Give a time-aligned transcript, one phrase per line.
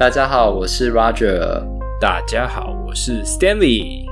[0.00, 1.62] 大家好，我是 Roger。
[2.00, 4.06] 大家好，我是 Stanley。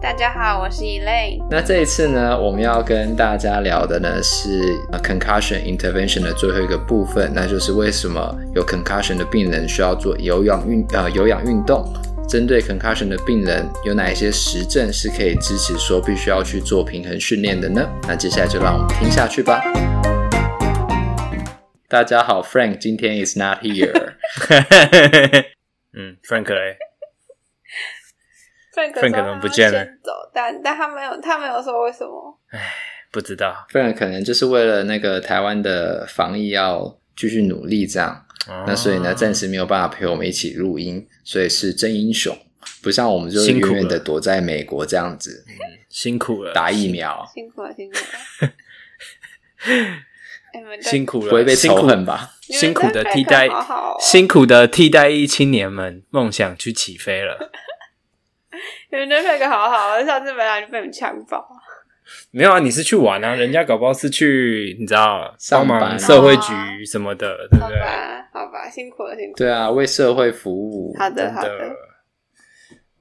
[0.00, 1.44] 大家好，我是 Elaine。
[1.50, 4.62] 那这一次呢，我们要跟大家聊的呢是
[5.02, 11.92] concussion intervention 的最后一个部分，那就是为什么有 concussion 的病人需要做有氧运呃有氧运动。
[12.28, 17.84] 针对 concussion 的病人，有哪一些实证是可以支持说必须要去做平衡训练的呢？
[18.06, 19.60] 那接下来就让我们听下去吧。
[21.92, 23.92] 大家好，Frank 今天 is not here。
[25.92, 26.78] 嗯，Frank 嘞
[28.74, 29.84] ？Frank 可能不见了。
[30.02, 32.40] 走，但但他没有，他没有说为什么。
[32.48, 32.72] 唉，
[33.10, 33.66] 不知道。
[33.70, 42.34] Frank 可能就是为了那个台湾的防疫要继续努力这样，哦、那所以呢，暂时没有办法陪我们一起录音，所以是真英雄，
[42.82, 45.44] 不像我们就是远远的躲在美国这样子。
[45.90, 47.30] 辛苦了，打疫苗。
[47.34, 47.98] 辛苦了，辛苦
[48.46, 48.52] 了。
[50.82, 52.30] 辛苦了，不会被仇恨吧？
[52.42, 53.48] 辛苦的替代，
[54.00, 57.50] 辛苦的替代役青年们，梦想去起飞了。
[58.90, 61.46] 你们那个好好，上次本来就被你们强暴。
[62.30, 67.78] 没有啊，你是去玩啊，人家搞不好是去，你知道，帮忙社会局什么的，哦、对不对？
[67.78, 69.34] 好吧，好吧，辛苦了，辛苦了。
[69.36, 70.94] 对啊，为社会服务。
[70.98, 71.50] 好的，好的。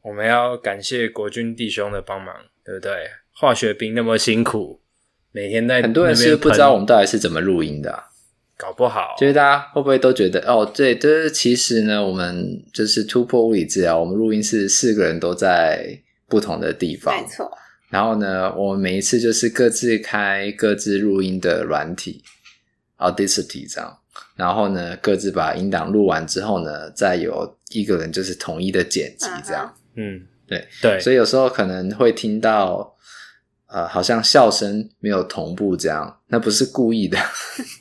[0.02, 3.10] 我们要感谢国军弟兄的帮忙，对不对？
[3.34, 4.81] 化学兵那么辛苦。
[5.34, 8.04] 每天在很多人是不知道我们到底是怎么录音的，啊，
[8.58, 9.16] 搞不好。
[9.18, 17.50] 就是大家会不会都觉得哦，对，就是其实呢，我们就是突破物理治疗，我们录音是四个人都在不同的地方，没错。
[17.90, 22.22] 然后呢，我们每一次就是各自开各自录音的软体
[22.98, 23.98] ，Audacity 这样，
[24.36, 29.80] 然后呢，各自把音档录完之后呢，再有一个人就是统一的剪辑这样，uh.
[29.96, 32.98] 嗯，对对，所以有时候可能会听到。
[33.72, 37.18] 呃，好像笑声没有同步这样，那不是故意的。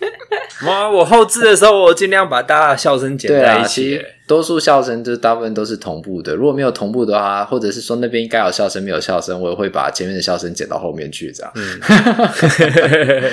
[0.67, 3.65] 哇，我后置的时候，我尽量把大家的笑声剪在一起。
[3.65, 6.37] 啊，其实多数笑声就是大部分都是同步的。
[6.37, 11.51] 如果没有同步的话，或者是说那边应该有笑声没有笑声，我也会把前面的笑声剪到后面去这样。
[11.57, 11.81] 嗯，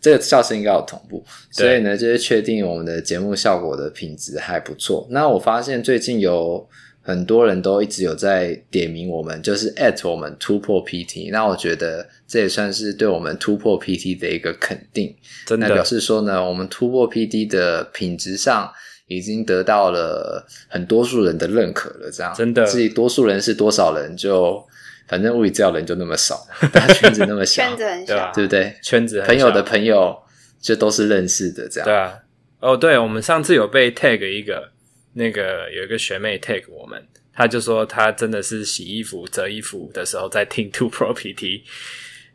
[0.00, 5.06] 这个笑声应该有同步，所以呢，就是确定我们的节目效果的品质还不错。
[5.10, 6.68] 那我发现最近有。
[7.06, 11.30] 很多人都一直有在点名我们，就是 at 我们突破 PT。
[11.30, 15.68] 那我觉得这也算是对我们突破 PT 的一个肯定，真的。
[15.68, 18.72] 那表示说呢，我们突破 PT 的品质上
[19.06, 22.10] 已经得到了很多数人的认可了。
[22.10, 22.64] 这样，真的。
[22.64, 24.64] 至于多数人是多少人就，
[25.06, 28.74] 反正物理治疗人就那么少， 大家圈子那么小，圈子很小，对不对？
[28.82, 30.16] 圈子很小，朋友的朋友
[30.58, 31.86] 就都是认识的，这样。
[31.86, 32.14] 对啊。
[32.60, 34.70] 哦，对，我们上次有被 tag 一个。
[35.14, 41.62] 那个有一个学妹 take 我们，她就说她真的是洗衣服、折衣服的时候在听 Two Pro PT，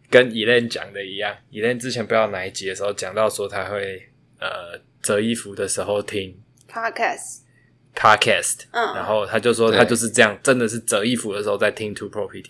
[0.10, 1.36] 跟 Elaine 讲的一样。
[1.52, 4.02] Elaine 之前不知道哪一集的时候讲到说她会
[4.40, 6.36] 呃折衣服的时候听
[6.72, 12.46] podcast，podcast，嗯，然后她就说她就是这样，真的是折衣服的时候在听 Two Pro PT，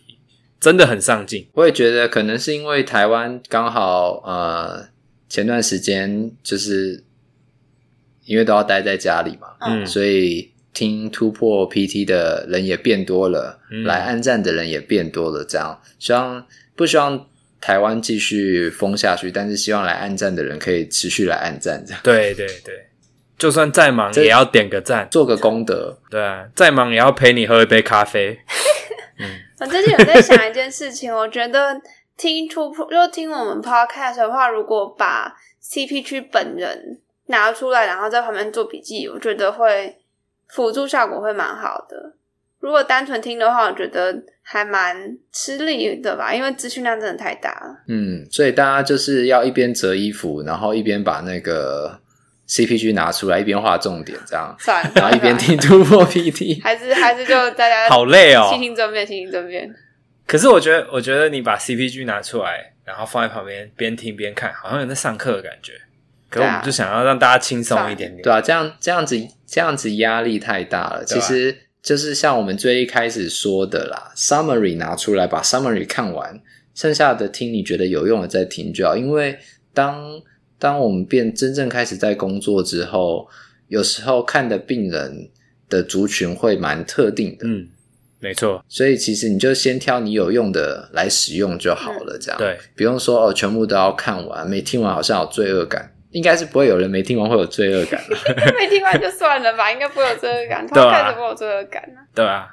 [0.59, 1.47] 真的很上进。
[1.53, 4.87] 我也觉得可能是因为台湾刚好呃
[5.27, 7.03] 前段时间就是。
[8.29, 15.43] 因为都要待在家里嘛，嗯，所以听突破 PT 的人也变多了，嗯、来按赞的人也变多了。
[15.43, 16.45] 这样，希望
[16.75, 17.27] 不希望
[17.59, 21.83] 台湾继续封下去，但是希望来按赞的人可以持续来按赞。
[21.83, 22.85] 这样，对对对，
[23.35, 25.97] 就算再忙也要点个赞，做个功德。
[26.11, 28.37] 对啊，再忙也要陪你喝一杯咖啡。
[29.17, 29.25] 嗯，
[29.61, 31.81] 我最近有在想一件事情，我觉得
[32.15, 36.99] 听突破，就听我们 Podcast 的话，如果把 CP 区本人。
[37.29, 39.97] 拿出来，然后在旁边做笔记，我觉得会
[40.49, 42.13] 辅助效果会蛮好的。
[42.59, 47.83] 如果单纯听的话，我觉得还蛮吃力的吧，因为资讯量真的太大了。
[47.87, 51.99] 嗯，所以大家就是要一边折衣服，然后一边把那个
[52.49, 59.73] CPG 拿出来，一边画重点，这样，算了， 然后一边听突破 PT，还是还是就大家 好累哦，细听专变，细听专变。
[60.27, 65.73] 可是我觉得，我觉得你把 CPG 拿出来，然后放在旁边，边听边看，好像有在上课的感觉。
[66.29, 71.03] 可我们就想要让大家轻松一点点，对啊，这样这样子这样子压力太大了。
[71.03, 76.39] 其实就是像我们最一开始说的啦，summary 拿出来，把 summary 看完，
[76.75, 78.95] 剩下的听你觉得有用的再听就好。
[78.95, 79.39] 因为
[79.73, 80.21] 当
[80.59, 83.27] 当我们变真正开始在工作之后，
[83.67, 85.29] 有时候看的病人
[85.67, 87.67] 的族群会蛮特定的，嗯，
[88.19, 88.63] 没错。
[88.67, 95.91] 所以其实你就先挑你有用的来使用就好了，这样对，不用说哦，全部都要看完，没听完好像有罪恶感。
[96.11, 98.01] 应该是不会有人没听完会有罪恶感，
[98.57, 100.65] 没听完就算了吧，应该不会有罪恶感。
[100.67, 102.01] 他开始不会有罪恶感呢？
[102.15, 102.49] 对啊，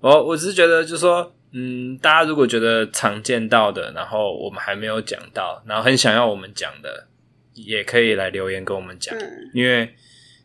[0.00, 7.08] 我我只是觉得，就是说，嗯，大家如果觉得常见到的，然后我们还没有讲到，然后很想要我们讲的，
[7.54, 9.94] 也可以来留言跟我们讲，嗯、因为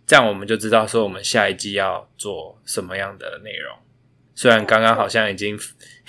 [0.08, 3.76] 这样我们就知道说我们下一季要做什么样的内容。
[4.40, 5.60] 虽然刚刚好像已经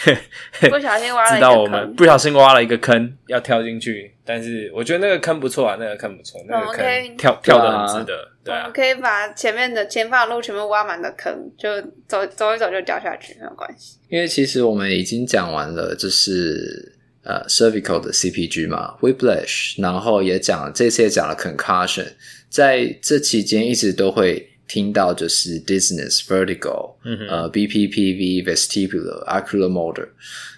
[0.70, 8.30] 不小心挖了知道我们不小心挖了一个坑要跳进去，但是我觉得那个坑不错啊，那个坑不错，那个坑跳跳的很值得。
[8.44, 13.98] 对啊，我们可以把前面的前方的路全部挖满的坑，就走走一走就掉下去，没有关系。
[14.08, 16.94] 因为其实我们已经讲完了，就是
[17.24, 22.06] 呃，cervical 的 CPG 嘛，whiplash，然后也讲这次也讲了 concussion，
[22.48, 24.46] 在这期间一直都会。
[24.70, 30.08] 听到就是 dizziness vertigo，嗯哼，呃，BPPV vestibular oculomotor，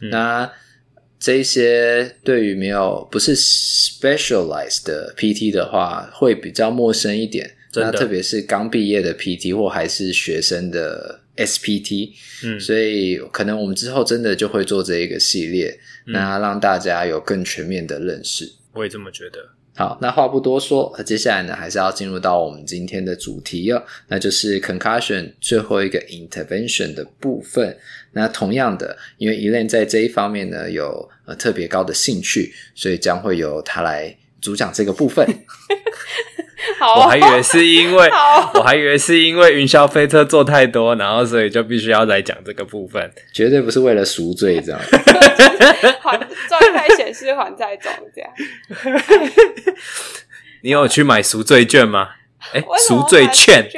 [0.03, 0.53] 嗯，那
[1.19, 7.57] 这些对于没有不是 specialized 的 PT 的话，会比较陌生一点。
[7.75, 12.11] 那特别是刚毕业的 PT 或还是学生的 SPT，
[12.45, 18.53] 嗯，所以可能我们之后真的就会做这一个系列，嗯，那让大家有更全面的认识。
[18.75, 19.39] 我也这么觉得。
[19.75, 27.75] 好，那话不多说，那接下来呢，还是要进入到我们今天的主题哦，那就是 concussion 最后一个 intervention 的部分。
[28.13, 35.27] 那同样的，因为 Elaine 在这一方面呢有呃特别高的兴趣，所以将会由他来主讲这个部分。
[36.79, 38.11] 好，我还以为是因为，
[38.55, 44.81] 我还以为是因为云霄飞车做太多，然后所以就必须要来讲这个部分，绝对不是为了赎罪这样。
[46.03, 46.19] 还
[46.49, 48.31] 状态显示还在中这样。
[50.63, 52.11] 你有去买赎罪券吗？
[52.53, 53.69] 哎、欸，赎罪券，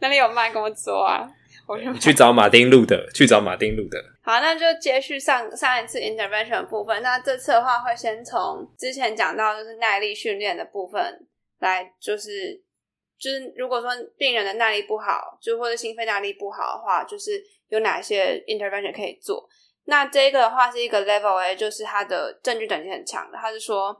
[0.00, 0.50] 哪里有卖？
[0.50, 1.26] 跟我说啊！
[1.72, 3.98] 我去，去找马丁路德， 去找马丁路德。
[4.22, 7.02] 好，那就接续上上一次 intervention 的部分。
[7.02, 11.26] 那这次的话，会先从之前讲到就是耐力训练的部分
[11.60, 12.62] 来，就是
[13.18, 19.48] 就是如果说病人的耐力不好，就或者心肺耐力不好的话，就是有哪些 intervention 可以做。
[19.84, 23.36] 那这个的话是一个 level A，就是它的证据等级很强的。
[23.36, 23.96] 他是说，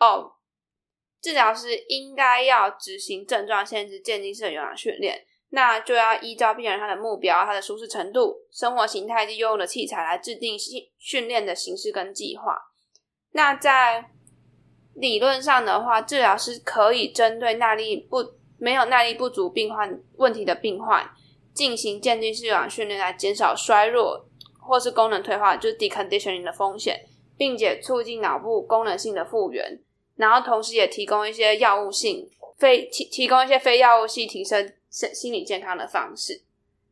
[0.00, 0.32] 哦，
[1.20, 5.24] 治疗师应该要执行症状限制渐进式的有氧训练。
[5.54, 12.58] 那就要依照病人他的目标、他的舒适程度、生活形态及用的器材来制定训训练的形式跟计划。
[13.30, 14.10] 那在
[14.94, 18.16] 理论上的话，治疗师可以针对耐力不
[18.58, 21.08] 没有耐力不足病患问题的病患
[21.54, 24.26] 进行渐进式有氧训练，来减少衰弱
[24.60, 26.98] 或是功能退化，就是 deconditioning 的风险，
[27.36, 29.80] 并且促进脑部功能性的复原。
[30.16, 32.28] 然后同时也提供一些药物性
[32.58, 34.72] 非提提供一些非药物性提升。
[34.94, 36.40] 心心理健康的方式，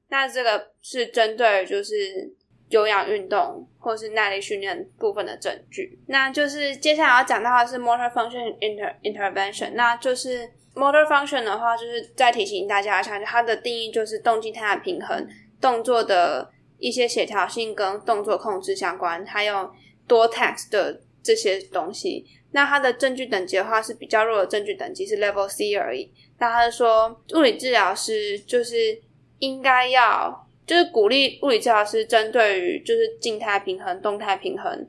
[0.09, 2.35] 那这个是针对就是
[2.69, 5.97] 有氧运动或是耐力训练部分的证据。
[6.09, 9.75] 那就是接下来要讲到的是 motor function inter intervention。
[9.75, 15.25] 那就是 motor function 的话，就是再提醒大家一下，它的定义就是动静态的平衡、
[15.61, 19.73] 动作的一些协调性跟动作控制相关，还有
[20.09, 22.27] 多 task 的这些东西。
[22.53, 26.13] 那它的证据等级的话是比较弱的证据等级，是 level C 而已。
[26.39, 29.01] 那他就说，物理治疗师就是
[29.39, 34.87] 应该要，就是鼓励物理治疗师针对于就是静态平衡、动态平衡、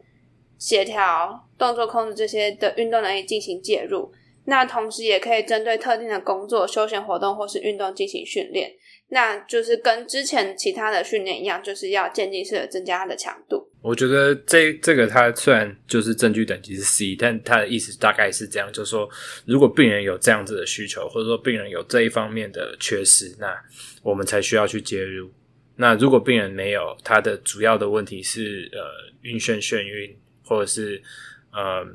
[0.58, 4.12] 协调、动作控制这些的运动能力进行介入。
[4.46, 8.74] 那同时也可以针对特定的工作、休闲活动或是运动进行训练。
[9.10, 13.70] 那就是跟之前其他的训练一样，就是要渐进式的增加它的强度。
[13.84, 19.08] 我觉得这这个它虽然就是证据等级是 C，但它的意思大概是这样，就是说
[19.46, 23.54] 如果病人有这样子的需求，或者说病人有这一方面的缺失，那
[24.02, 25.30] 我们才需要去介入。
[25.76, 28.80] 那如果病人没有，他的主要的问题是呃
[29.24, 30.16] 晕眩眩晕，
[30.46, 31.04] 或者是
[31.52, 31.86] 呃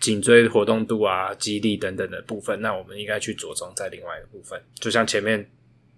[0.00, 5.48] 颈椎活动度啊、肌力等等的部分，那我们应该去着重在另外一个部分，就像前面。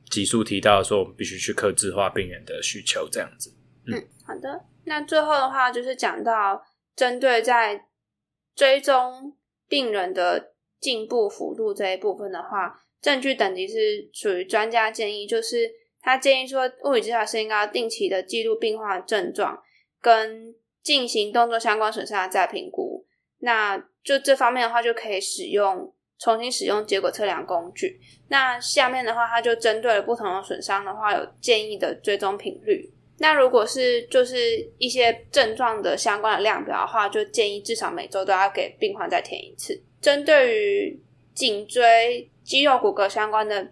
[0.08, 3.52] 急速提到说，我们必须去克制化病人的需求，这样子。
[3.86, 4.64] 嗯，好的。
[4.84, 6.64] 那最后的话，就是讲到
[6.94, 7.86] 针对在
[8.54, 9.36] 追踪
[9.68, 19.62] 病人的进步幅度这一部分的话，证据等级是属于专家建议，就是他建议说，物理治疗师应该要定期的记录病患的症状，
[20.00, 23.06] 跟进行动作相关损伤的再评估。
[23.38, 25.92] 那就这方面的话，就可以使用。
[26.18, 28.00] 重新使用结果测量工具。
[28.28, 32.90] 那下面的话，它就针对了不同的损伤的话，有建议的追踪频率。
[33.18, 34.36] 那如果是就是
[34.78, 39.82] 一些症状的相关的量表的话，就建议至少每周都要给病患再填一次。
[40.00, 41.02] 针对于
[41.34, 43.68] 颈椎肌肉骨骼相关的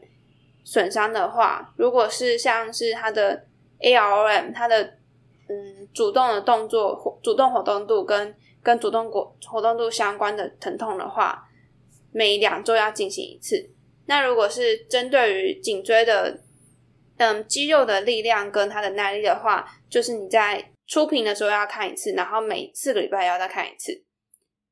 [0.65, 3.45] 损伤的话，如果是像是它的
[3.81, 4.83] ARM，它的
[5.49, 11.49] 嗯主动的动作、主动活动度跟跟主动活活动度相关的疼痛的话。
[12.17, 13.71] 每两周要进行一次。
[14.07, 16.44] 那如果是针对于颈椎的，
[17.17, 24.05] 嗯，肌肉的力量跟它的耐力的话，就是你在初评的时候要看一次，然后每四个礼拜要再看一次。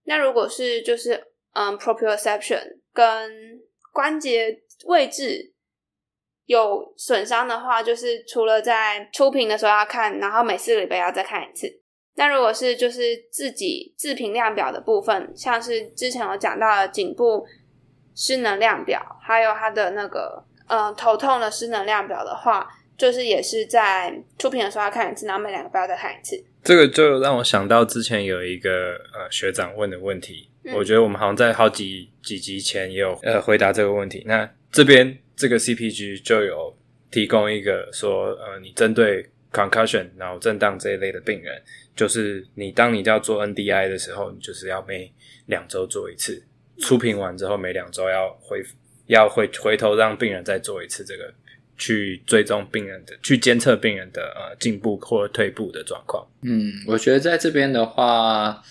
[0.04, 3.30] 那如果是就是嗯，proprioception 跟
[3.92, 5.52] 关节位置
[6.46, 11.80] 有损伤的话，就是除了在初评的时候要看，然后每四个礼拜要再看一次。
[12.14, 17.46] 那如果是就是自己自评量表的部分，像是之前有讲到的颈部
[18.14, 26.42] 失能量表，还有它的那个呃头痛的失能量表的话，就是也是在出评的时候要看一次，然后每两个礼拜要再看一次。
[26.64, 34.22] 这个就让我想到之前有一个呃学长问的问题，嗯、我觉得我们好像在好几几集前也有呃回答这个问题。
[34.26, 36.74] 那这边这个 CPG 就有
[37.10, 41.62] 提供一个说，呃，你针对 concussion 脑震荡这一类的病人。
[41.94, 45.12] 就是你，当你要做 NDI 的时候，你就是要每
[45.44, 46.42] 两周做一次。
[46.78, 48.62] 出评完之后，每两周要回
[49.06, 51.32] 要回回头让病人再做一次这个，
[51.76, 56.26] 去追踪病人的，去监测病人的呃进步或退步的状况。
[56.42, 58.62] 嗯，我觉得在这边的话，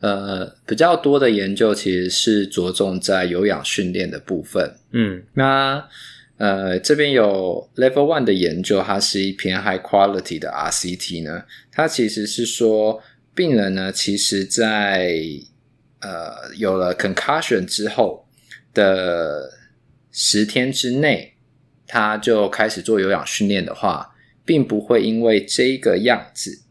[0.00, 4.76] 呃，比较多的研究其实是着重在有氧训练的部分。
[4.92, 5.88] 嗯，那。
[6.36, 11.44] 呃，这边有 Level One 的研究，它是一篇 High Quality 的 RCT 呢。
[11.70, 13.00] 它其实是说，
[13.36, 15.16] 病人呢，其实在
[16.00, 18.26] 呃有了 Concussion 之后
[18.74, 19.48] 的
[20.14, 21.34] 十天之内，
[21.88, 26.62] 他就开始做有氧训练的话，并不会因为这个样子，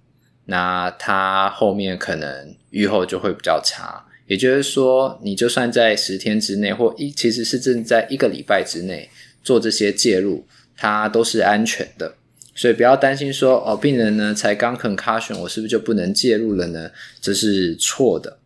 [0.45, 4.05] 那他后面可能愈后就会比较差。
[4.27, 9.09] 也就是说，你就算在十天之内，或一其实是正在一个礼拜之内。
[9.43, 10.47] 做这些介入，
[10.77, 12.15] 它都是安全的，
[12.55, 16.89] 所以不要担心说哦，病人呢才刚 concussion，我是不是就不能介入了呢？
[17.19, 18.39] 这是错的。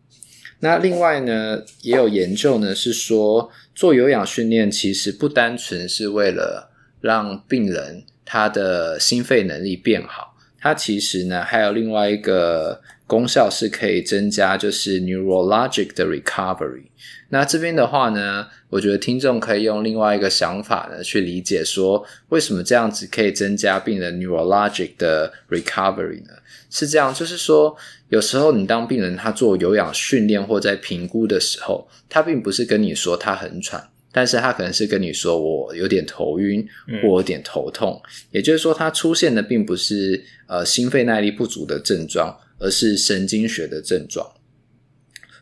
[0.58, 16.84] 那另外呢，也有研究呢是说，做有氧训练其实不单纯是为了让病人他的心肺能力变好，它其实呢还有另外一个功效是可以增加，就是 neurologic 的 recovery。
[17.30, 26.34] 那这边的话呢，我觉得听众可以用另外一个想法呢去理解说，为什么这样子可以增加病人 neurologic 的 recovery 呢？
[26.70, 27.74] 是这样，就是说
[28.10, 36.66] 有时候你当病人他做有氧训练或在评估的时候，他并不是跟你说他很喘，但是他可能是跟你说我有点头晕
[37.02, 44.32] 或有点头痛，嗯、也就是说他出现的并不是呃心肺耐力不足的症状，而是神经学的症状。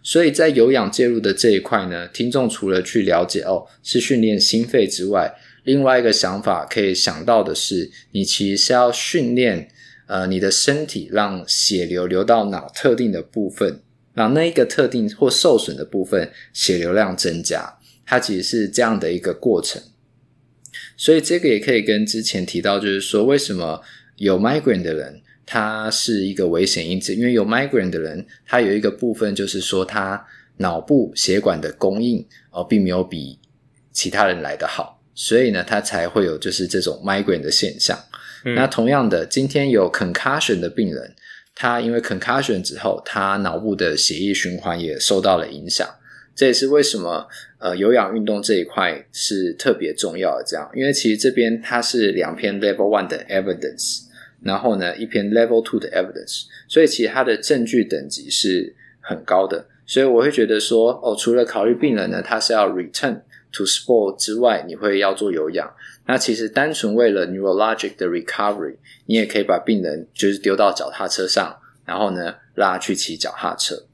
[0.02, 9.68] 所以在有氧介入的这一块呢，听众除了去了解哦是训练心肺之外，另外一个想法可以想到的是，你其实是要训练
[10.06, 13.80] 呃你的身体，让血流流到脑特定的部分，
[14.14, 19.82] 让那一个特定或受损的部分血流量增加，它其实是这样的一个过程。
[20.96, 23.82] 所以这个也可以跟之前提到，就是说为什么
[24.18, 25.20] 有 migraine 的人。
[25.46, 30.26] 它是一个危险因子，因为有 migraine 的人，他有一个部分就是说，他
[30.56, 33.38] 脑部血管的供应哦，并没有比
[33.92, 37.96] 其他人来的好，所以呢，他才会有就是这种 migraine 的现象。
[38.44, 41.14] 嗯、那同样的，今天有 concussion 的病人，
[41.54, 45.88] 他因为 concussion 之后，他脑部的血液循环也受到了影响。
[46.34, 47.26] 这也是为什么
[47.58, 50.44] 呃有氧运动这一块是特别重要的。
[50.46, 54.05] 这样，因为其实这边它是两篇 level one 的 evidence。
[54.42, 59.66] 然后呢，一篇 Level Two 的 evidence，所以其实它的证据等级是很高的。
[59.86, 63.20] 所以我会觉得说，哦，除了考虑病人呢，他是要 return
[63.52, 65.72] to sport 之外，你会要做有氧。
[66.06, 68.76] 那其实单纯为了 neurologic 的 recovery，
[69.06, 73.84] 你也可以把病人就是丢到脚踏车上，然后呢，让他去骑脚踏车。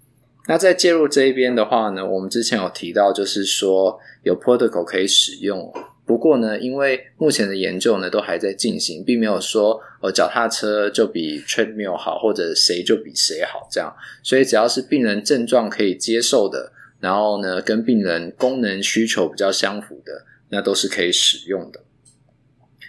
[0.48, 5.72] 那在介入这一边的话呢，我们之前有提到，就是说有 protocol 可以使用。
[6.04, 13.94] 不过呢，因为目前的研究呢都还在进行，并没有说哦脚踏车就比 treadmill 好，或者谁就比谁好这样。
[14.22, 21.84] 所以只要是病人症状可以接受的，然后呢跟病人功能需求比较相符的，那都是可以使用的。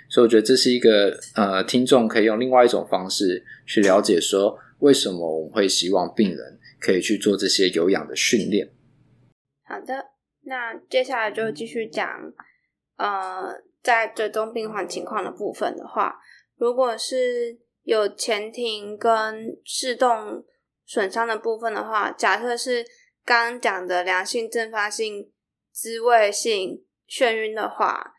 [0.09, 8.69] 所以我觉得这是一个呃听众可以用另外一种方式去了解说，为什么我们会希望病人可以去做这些有氧的训练。
[9.65, 9.93] 好的，
[10.41, 12.07] 那接下来就继续讲。
[12.95, 16.19] 呃，在追踪病患情况的部分的话，
[16.57, 20.45] 如果是有前庭跟视动
[20.85, 22.85] 损伤的部分的话，假设是
[23.25, 25.31] 刚讲的良性阵发性
[25.71, 28.13] 滋味性眩晕的话，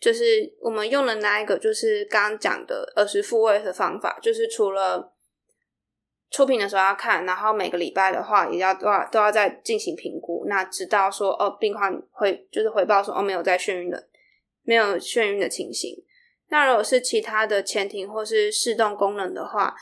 [0.00, 5.12] 就是我们用的那一个，就是刚讲的耳石复位的方法，就是除了
[6.30, 14.08] 出品的时候要看，然后每个礼拜的话也要都要都要再进行评估，那直到说哦，病患会就是回报说哦，没有再眩晕了。
[14.64, 16.04] 没有眩晕的情形。
[16.48, 19.74] 那如果是其他的前庭或是视动功能的话，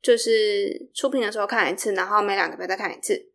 [0.00, 3.32] 就是初评的时候看一次，然后每两个月再看一次。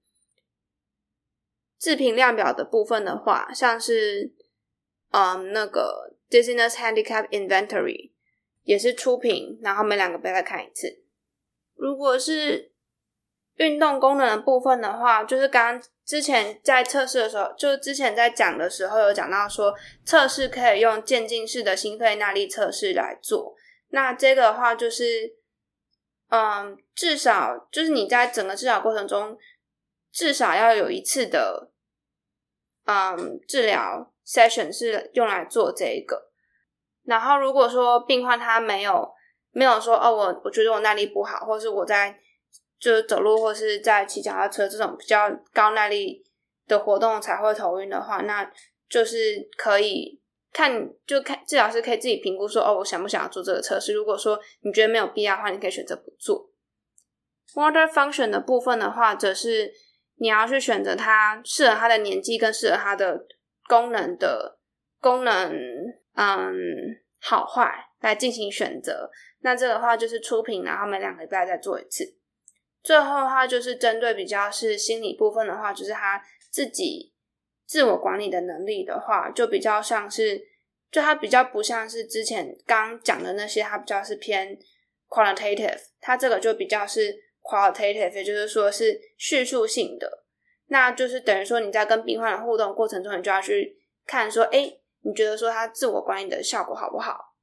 [1.78, 4.34] 自评量表的部分的话，像是
[5.12, 8.12] 嗯那个 Dizziness Handicap Inventory
[8.64, 11.04] 也是初评，然后每两个月再看一次。
[11.76, 12.73] 如果是
[13.58, 23.56] 运动功能的部分的话，就是刚之前在测试的时候，就之前在讲的时候有讲到说，测试可以用渐进式的心肺耐力测试来做。
[23.90, 25.36] 那这个的话就是，
[26.30, 29.38] 嗯，至少就是你在整个治疗过程中，
[30.12, 31.70] 至少要有一次的，
[32.86, 36.32] 嗯，治疗 session 是用来做这个。
[37.06, 39.14] 然后如果说病患他没有
[39.52, 42.20] 没有说哦，我我觉得我耐力不好，或是我在。
[42.84, 46.22] 就是走路或是在骑脚踏车这种比较高耐力
[46.68, 48.52] 的活动才会头晕的话，那
[48.90, 50.22] 就是可以
[50.52, 53.94] 看就看治疗师可以自己评估说哦，我想不想要做这个测试？
[53.94, 56.52] 如果说你觉得没有必要的话，你可以选择不做。
[57.56, 59.72] Motor function 的部分的话，则是
[60.18, 63.26] 你要去选择它适合他的年纪跟适合他的
[63.70, 64.60] 功能的
[65.00, 65.54] 功能，
[66.16, 66.54] 嗯，
[67.22, 69.10] 好坏来进行选择。
[69.40, 72.18] 那这个话就是初评，然后每两个礼拜再做一次。
[72.84, 76.22] 最后的话，就是针对比较是心理部分的话，就是他
[76.52, 77.14] 自己
[77.66, 80.46] 自我管理的能力的话，就比较像是，
[80.92, 84.60] 就他比较不像是之前刚讲的那些，他比较是偏
[85.08, 90.26] qualitative，他这个就比较是 qualitative，也就是说是叙述性的，
[90.68, 94.70] 那就是等于说你在跟病患的互动过程中，你就要去看说，哎，
[95.04, 97.34] 你觉得说他自我管理的效果好不好？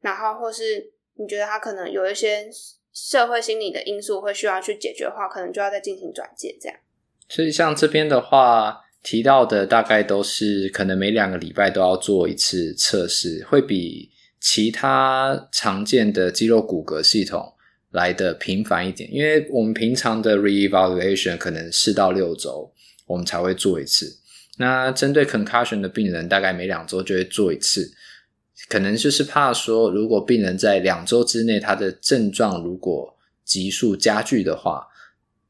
[0.00, 2.48] 然后或是你觉得他可能有一些。
[2.94, 6.78] 社会心理的因素会需要去解决的话，可能就要再进行转介这样。
[7.28, 14.10] 所以像这边的话提到的，大概都是可能每两个礼拜都要做一次测试，会比
[14.40, 17.52] 其他常见的肌肉骨骼系统
[17.90, 19.12] 来的频繁一点。
[19.12, 22.72] 因为我们平常的 reevaluation 可能四到六周
[23.06, 24.18] 我们才会做一次，
[24.58, 27.92] 那针对 concussion 的病人，大概每两周就会做一次。
[28.74, 34.84] 可能就是怕说，如果病人在两周之内他的症状如果急速加剧的话，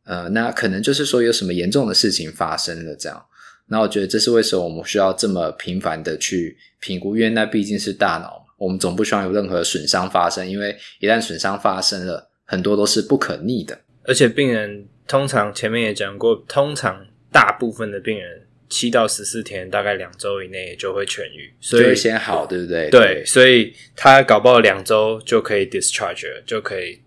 [0.04, 3.24] 呃，那可能就是说有什么严重的事情发生了这样。
[3.68, 13.80] 那我觉得这是为什么我们需要这么频繁的去评估，因为那毕竟是大脑嘛，我们总不希望有任何损伤发生，因为一旦损伤发生了，很多都是不可逆的。
[14.02, 18.42] 而且病人通常前面也讲过，通常大部分的病人。
[18.74, 22.90] 七到十四天，大概两周以内就会痊愈，所以先好，对不对？
[22.90, 26.98] 对，所以他搞不好两周就可以 discharge 了，就可以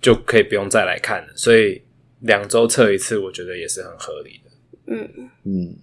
[0.00, 1.28] 就可以不用再来看了。
[1.36, 1.82] 所以
[2.20, 4.50] 两周测一次，我觉得也是很合理的。
[4.86, 5.76] 嗯嗯，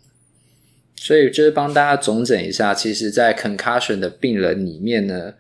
[0.96, 5.36] 所以就是帮大家总整一下，其实，在 concussion 的病人里面呢，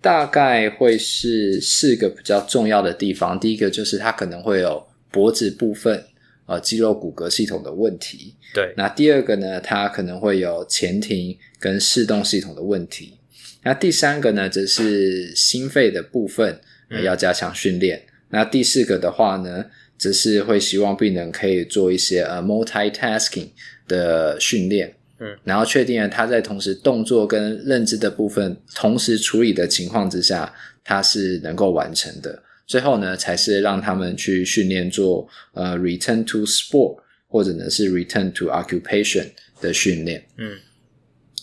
[0.00, 3.38] 大概会是四个比较重要的地方。
[3.38, 6.02] 第一个就是他可能会有脖子部分。
[6.46, 8.34] 呃，肌肉骨骼系统的问题。
[8.52, 13.14] 对，那第二个呢，它可能会有前庭跟视动系统的问题。
[13.62, 17.98] 那第三个呢，则是心肺的部分，呃，要加强训练。
[17.98, 18.10] 嗯。
[18.28, 19.64] 那第四个的话呢，
[19.96, 23.48] 则是会希望病人可以做一些呃 multitasking
[23.88, 24.94] 的训练。
[25.20, 30.52] 嗯，然后确定了他在同时动作跟认知的部分同时处理的情况之下，
[30.84, 32.42] 他是能够完成的。
[32.66, 36.98] 最后呢，才是让他们去训练做呃 return to sport
[37.28, 39.26] 或者呢是 return to occupation
[39.60, 40.24] 的训练。
[40.38, 40.56] 嗯，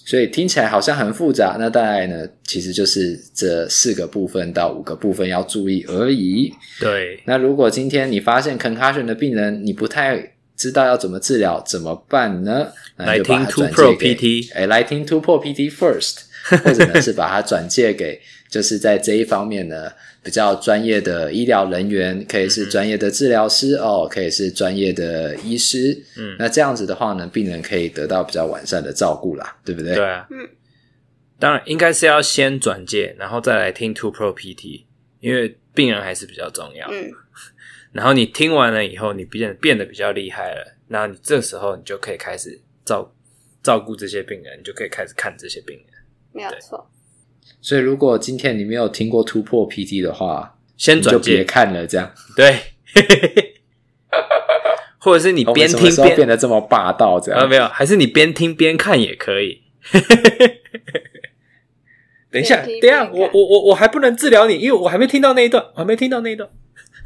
[0.05, 6.51] 所以听起来好像很复杂，那大概呢其实就是这四个部分到五个部分要注意而已。
[6.79, 12.71] 对，那如果今天你发现 concussion 的病人，你不太知道要怎么治疗，怎么办呢？
[12.97, 16.21] 来听 Two Pro PT，哎，来听 Two Pro PT first，
[16.63, 19.91] 或者呢是把它转借给就是在这一方面呢。
[20.23, 25.99] 比较专业的医疗人员，可以是专业的治疗师、嗯、哦，可以是专业的医师。
[26.15, 29.95] 嗯，那这样子的话呢，病人可以得到比较完善的照顾啦，对不对？
[29.95, 30.47] 对啊，嗯，
[31.39, 34.85] 当然应该是要先转介，然后再来听 Two Pro PT，
[35.21, 36.87] 因为病人还是比较重要。
[36.91, 37.11] 嗯，
[37.91, 43.11] 然后你听完了以后，你变变得比较厉害了，那你这时候你就可以开始照
[43.63, 45.85] 照顾这些病人，你就可以开始看这些病人。
[46.33, 46.89] 没有错。
[47.61, 52.55] 所以，如果今天你没有听过突破 PT 的话，先转就别看了，这样对，
[54.97, 57.65] 或者是你边听边变得这么霸道，这样、啊、没有？
[57.67, 59.61] 还是你边听边看也可以。
[62.31, 66.49] 等一下，等一下，我我我我还不能治疗你，因为我还没听到那一段，我还没听到那一段。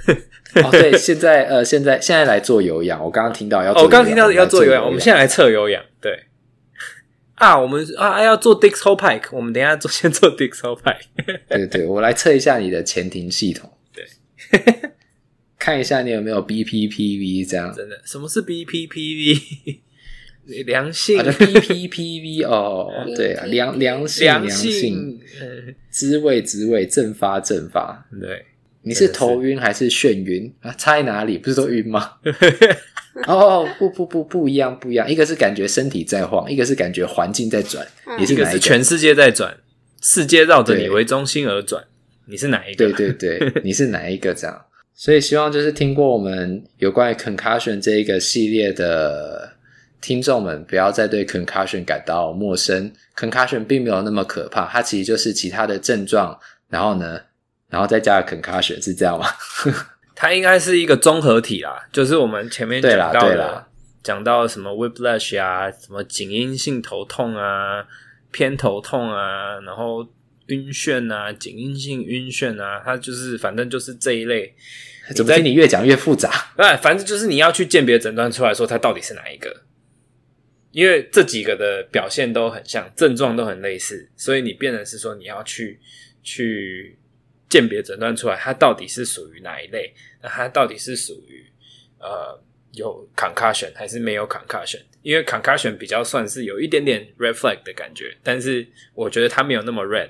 [0.64, 6.25] 哦，对，现在呃，现在现在来做有氧，我刚刚听到要做，我刚刚听到要做有氧，我们现在来测有氧，对。
[7.36, 11.40] 啊，我们啊要做 Dix Hole Pike，我们等一下做 先做 Dix Hole Pike。
[11.48, 14.06] 对对，我来测一下你的前庭系统，对，
[15.60, 17.74] 看一下你有没有 BPPV 这样。
[17.74, 19.80] 真的，什么是 BPPV？
[20.68, 21.18] 良性。
[21.24, 25.20] B P P V，哦，对啊，良良性良性，
[25.90, 28.46] 滋味滋味，正发正发，对，
[28.86, 30.72] 你是头晕还是眩晕啊？
[30.78, 31.38] 差在哪里？
[31.38, 32.12] 不是都晕吗？
[33.28, 37.86] 哦，不不不不一样不一样，一个是感觉身体在晃，一个是感觉环境在转，
[38.20, 38.44] 你是哪一个？
[38.44, 39.58] 一个是全世界在转，
[40.02, 41.84] 世界绕着你为中心而转，
[42.28, 42.92] 你是哪一个？
[42.92, 44.34] 对对对， 你是哪一个？
[44.34, 49.54] 这样，所以希望就是听过我们有关于 concussion 这一个系列的。
[50.02, 56.38] 听众们不要再对 concussion 感到陌生，concussion 并没有那么可怕，它其实就是其他的症状，
[56.70, 57.20] 然后呢，
[57.70, 59.28] 然后再加个 concussion 是这样吗？
[60.16, 63.68] 它应该是一个综合体啦，就是我们前面讲到的，
[64.02, 67.86] 讲到什么 whiplash 啊，什么颈因性头痛啊，
[68.32, 70.08] 偏头痛啊，然后
[70.48, 74.56] 晕眩啊，颈因性晕眩啊，它就是反正就是这一类。
[75.14, 76.32] 怎么听你越讲越复杂？
[76.58, 79.64] 哎，反正就是你要去鉴别诊断出来说它到底是哪一个。
[80.72, 85.80] 因为这几个的表现都很像，症状都很类似，所以你变成是说你要去
[86.24, 86.98] 去
[87.56, 89.94] 鉴别诊断出来，它到底是属于哪一类？
[90.22, 91.46] 那它到底是属于
[92.00, 92.38] 呃
[92.74, 94.82] 有 concussion 还是没有 concussion？
[95.02, 100.10] 因为 concussion 比较算是有一点点 red flag 的感觉，但是我觉得它没有那么 red，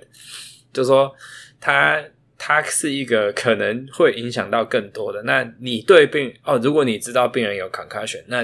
[0.74, 1.16] 就是说
[1.60, 2.04] 它
[2.36, 5.22] 它是一个可能会影响到更多的。
[5.22, 8.44] 那你对病哦，如果你知道病人有 concussion，那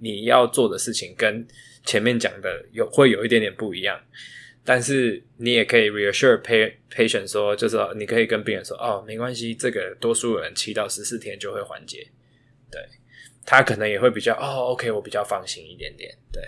[0.00, 1.46] 你要做的事情跟
[1.84, 4.00] 前面讲的有会有一点点不一样，
[4.64, 6.40] 但是你也可以 reassure
[6.90, 12.08] patient 说，就是说你可以跟病人说，哦，没关系，这个多数人七到十四天就会缓解，
[12.70, 12.80] 对，
[13.44, 16.42] 他可能也会比较哦，OK，我比较放心一点点，对。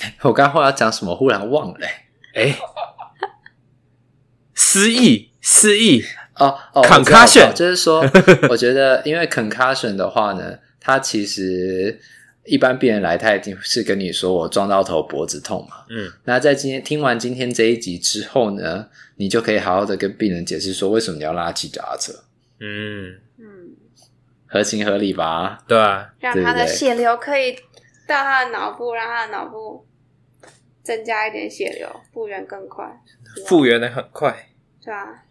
[0.22, 1.86] 我刚刚要讲什么，忽然忘了，
[2.34, 2.56] 哎，
[4.54, 6.04] 失忆，失忆，
[6.34, 8.04] 哦哦，concussion，就是说，
[8.50, 10.58] 我觉得因为 concussion 的话呢。
[10.80, 12.00] 它其实
[12.48, 15.84] 一般病人来，他一定是跟你说我撞到头脖子痛嘛。
[15.90, 22.12] 嗯，那在今天听完今天这一集之后呢，你就可以好好的跟病人解释说，为什么你要拉起脚踏车。
[22.60, 23.76] 嗯嗯，
[24.46, 25.62] 合情合理吧？
[25.68, 27.52] 对啊，让他的血流可以
[28.06, 29.86] 到他的脑部，让他的脑部
[30.82, 32.84] 增加一点血流，复原更快，
[33.46, 34.48] 复原的很快。
[34.82, 35.22] 对啊，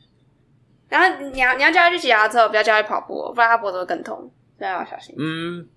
[0.87, 4.31] 然后你要你要叫他去骑脚踏车，不要叫他去跑步，不然他脖子会更痛。
[4.57, 5.13] 对啊，小心。
[5.17, 5.67] 嗯，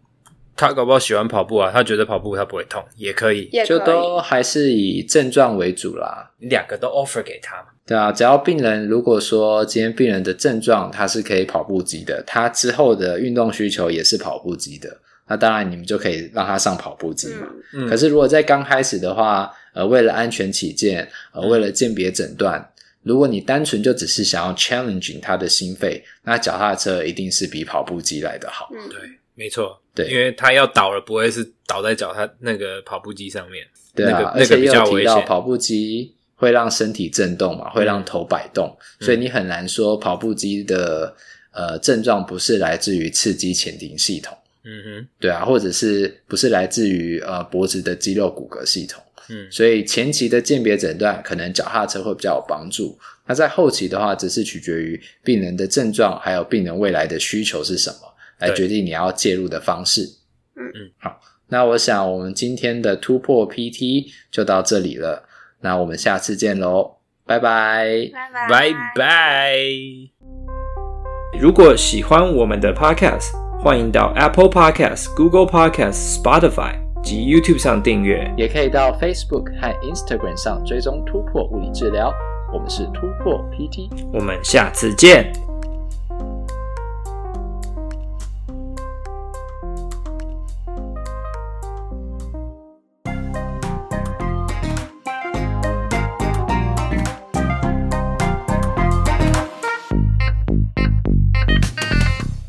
[0.60, 6.30] 他搞不好喜欢跑步啊，他觉得跑步他不会痛，也可以，也可以就都还是以症状为主啦。
[6.38, 7.68] 你两个都 offer 给他嘛。
[7.86, 14.96] 对啊，只要病人如果说今天病人的症状他是可以跑步机的，他之后的运动需求也是跑步机的，
[15.28, 17.48] 那当然你们就可以让他上跑步机嘛。
[17.72, 17.88] 嗯。
[17.88, 22.58] 可是如果在刚开始的话，呃，为了安全起见，呃，为了鉴别诊断。
[22.60, 22.66] 嗯
[23.02, 28.68] 如果你单纯就只是想要 challenging 他的心肺，那脚踏车一定是比跑步机来的好。
[28.74, 28.98] 嗯，对，
[29.40, 33.66] 没错，对，因为他要倒了，不会是倒在脚踏那个跑步机上面。
[33.94, 41.16] 对啊，那个、而且又提到跑步机会让身体震动嘛，会让头摆动，嗯、所以你很难说跑步机的
[41.52, 44.36] 呃症状不是来自于刺激前庭系统。
[44.64, 49.02] 嗯哼，对啊，或者是不是来自于呃脖子的肌肉骨骼系统。
[49.30, 52.98] 嗯，所以前期的鉴别诊断可能脚踏车会比较有帮助。
[53.26, 58.09] 那在后期的话，只是取决于病人的症状，还有病人未来的需求是什么，
[58.40, 60.02] 来决定你要介入的方式。
[60.56, 65.24] 嗯嗯，好，那我想我们今天的突破 PT 就到这里了。
[65.60, 69.54] 那我们下次见喽，拜拜，拜拜，拜拜。
[71.40, 76.80] 如果喜欢我们的 Podcast，欢迎到 Apple Podcast、Google Podcast、Spotify。
[77.02, 82.12] 及 YouTube 上订阅，也可以到 Facebook 和 Instagram 上追踪突破物理治疗。
[82.52, 85.49] 我们是突破 PT，我们下次见。